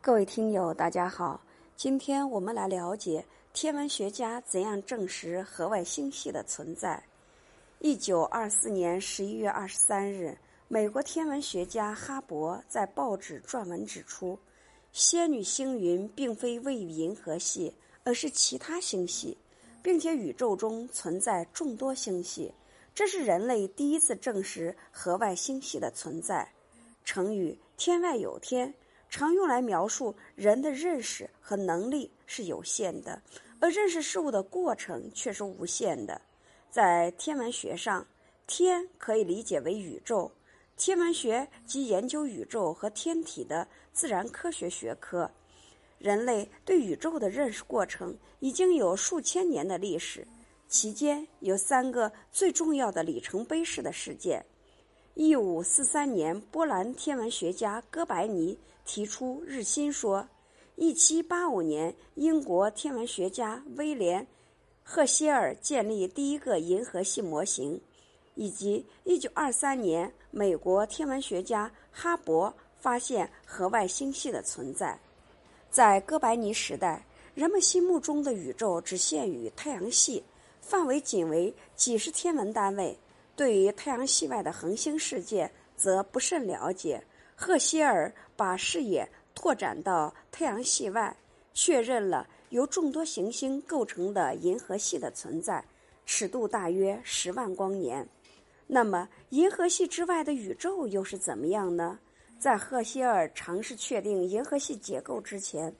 [0.00, 1.40] 各位听友，大家好，
[1.76, 7.02] 今天我们来了解天文学家怎样证实河外星系的存在。
[7.80, 10.38] 一九二四年十一月二十三日，
[10.68, 14.38] 美国天文学家哈勃在报纸撰文指出，
[14.92, 19.36] 仙女星云并非位于银河系，而是其他星系，
[19.82, 22.54] 并且宇宙中存在众多星系。
[22.94, 26.48] 这是人类第一次证实河外星系的存在。
[27.04, 28.72] 成语“天外有天”。
[29.08, 33.20] 常用来描述人的认识和能力是有限的，
[33.60, 36.20] 而认识事物的过程却是无限的。
[36.70, 38.06] 在天文学上，
[38.46, 40.30] 天可以理解为宇宙。
[40.76, 45.30] 天文学及研究宇宙和天体的自然科学学科。
[45.98, 50.24] 人类对宇宙的认识过程已经有数千年的历史，
[50.68, 54.44] 其间有三个最重要的里程碑式的事件。
[55.20, 60.24] 一五四三年，波兰天文学家哥白尼提出日心说；
[60.76, 64.22] 一七八五年，英国天文学家威廉·
[64.84, 67.76] 赫歇尔建立第一个银河系模型；
[68.36, 74.96] 以及一九二三年，美国天文学家哈勃发现河外星系的存在。
[75.68, 80.22] 在哥白尼时代，人们心目中的宇宙只限于太阳系，
[80.60, 82.96] 范围仅为几十天文单位。
[83.38, 87.00] 对于太阳系外的恒星世界，则不甚了解。
[87.36, 91.16] 赫歇尔把视野拓展到太阳系外，
[91.54, 95.64] 确认了由众多行星构成的银河系的存在，
[96.04, 98.04] 尺度大约十万光年。
[98.66, 101.96] 那么，银河系之外的宇宙又是怎么样呢？
[102.40, 105.72] 在赫歇尔尝试确定银河系结构之前，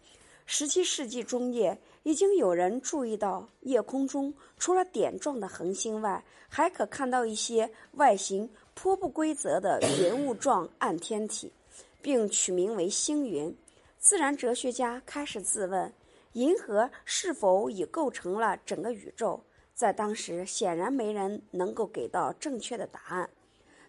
[0.51, 1.79] 十七世纪中叶。
[2.05, 11.53] 已经有人注意到，夜空中除了点状的恒星外，还可看到一些外形颇不规则的云雾状暗天体，
[12.01, 13.55] 并取名为星云。
[13.99, 15.93] 自然哲学家开始自问：
[16.33, 19.39] 银河是否已构成了整个宇宙？
[19.75, 23.29] 在当时，显然没人能够给到正确的答案。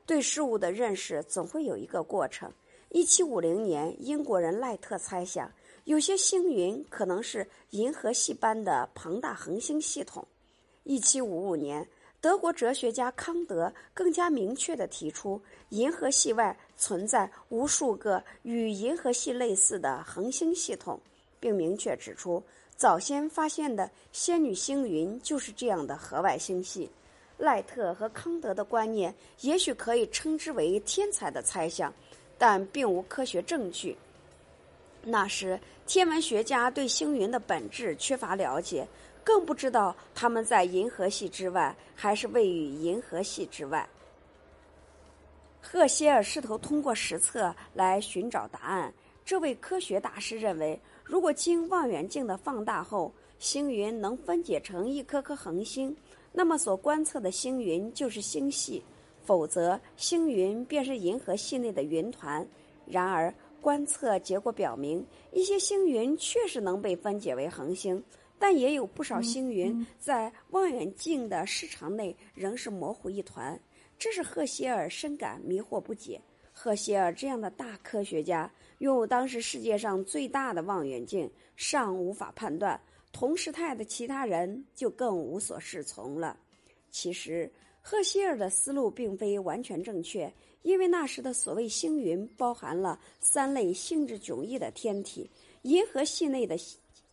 [0.05, 2.51] 对事物的认识总会有一个过程。
[2.89, 5.49] 一七五零年，英国人赖特猜想。
[5.89, 10.23] 有些星云可能是银河系般的庞大恒星系统。
[10.83, 11.83] 一七五五年，
[12.21, 20.99] 德国哲学家康德更加明确地提出，银河系外存在无数个与银河系类似的恒星系统，
[21.39, 22.43] 并明确指出，
[22.75, 26.87] 早先发现的仙女星云就是这样的河外星系。
[27.35, 29.11] 赖特和康德的观念
[29.41, 31.91] 也许可以称之为天才的猜想，
[32.37, 33.97] 但并无科学证据。
[35.01, 35.57] 那时，
[35.89, 38.87] 天文学家对星云的本质缺乏了解，
[39.23, 43.89] 更不知道它们在银河系之外，还是位于银河系之外。
[45.59, 48.93] 赫歇尔试图通过实测来寻找答案。
[49.25, 55.97] 这位科学大师认为，如果经望远镜的放大后，星云能分解成一颗颗恒星，
[56.31, 58.79] 那么所观测的星云就是星系；
[59.23, 62.47] 否则，星云便是银河系内的云团。
[62.85, 68.03] 然而，观测结果表明，一些星云确实能被分解为恒星，
[68.37, 73.59] 但也有不少星云在望远镜的视场内仍是模糊一团。
[73.97, 76.21] 这是赫歇尔深感迷惑不解。
[76.53, 82.79] 赫歇尔这样的大科学家，拥有当时世界上最大的望远镜，尚无法判断，
[83.11, 86.37] 同时态的其他人就更无所适从了。
[86.89, 87.51] 其实。
[87.81, 90.31] 赫歇尔的思路并非完全正确，
[90.61, 95.29] 因为那时的所谓星云包含了三类性质迥异的天体：
[95.63, 96.57] 银河系内的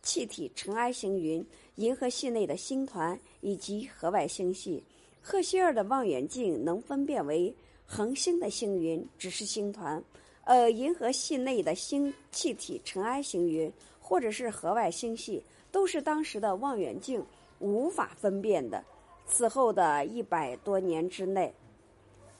[0.03, 1.45] 气体尘埃星云、
[1.75, 4.83] 银河系内的星团以及河外星系。
[5.21, 7.53] 赫歇尔的望远镜能分辨为
[7.85, 10.01] 恒星的星云只是星团，
[10.43, 17.25] 而银河系内的星气体尘埃星云或者是河外星系都是当时的望远镜
[17.59, 18.83] 无法分辨的。
[19.27, 21.53] 此后的一百多年之内，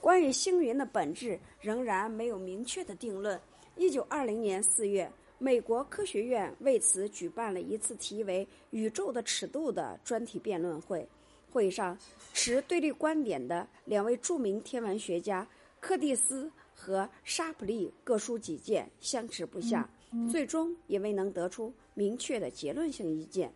[0.00, 3.38] 关于星云的本质仍然没有明确的定论。
[3.76, 11.06] 一九二零年四月，美国科学院为此举办了一次题为《宇宙的尺度》的专题辩论会。
[11.50, 11.96] 会上，
[12.32, 15.46] 持对立观点的两位著名天文学家
[15.80, 19.88] 柯蒂斯和沙普利各抒己见，相持不下，
[20.30, 23.52] 最终也未能得出明确的结论性意见。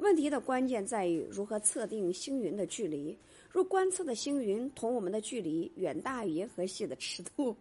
[0.00, 3.16] 问题的关键在于如何测定星云的距离。
[3.50, 7.54] 若观测的星云同我们的距离远大于银河系的尺度，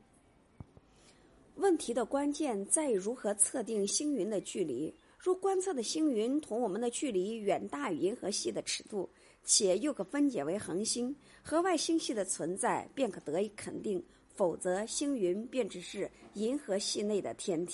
[1.56, 4.94] 问题的关键在于如何测定星云的距离。
[5.18, 9.10] 若观测的星云同我们的距离远大于银河系的尺度，
[9.44, 11.14] 且又可分解为恒星，
[11.44, 14.00] 河外星系的存在便可得以肯定；
[14.34, 17.68] 否则，星云便只是银河系内的天体。